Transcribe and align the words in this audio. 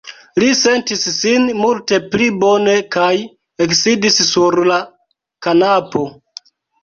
Li 0.43 0.47
sentis 0.59 1.03
sin 1.17 1.43
multe 1.57 1.99
pli 2.15 2.29
bone 2.45 2.73
kaj 2.97 3.11
eksidis 3.67 4.17
sur 4.31 4.57
la 4.71 4.79
kanapo. 5.49 6.03